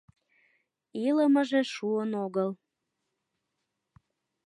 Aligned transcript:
Илымыже 1.07 1.61
шуын 1.73 2.11
огыл... 2.25 2.49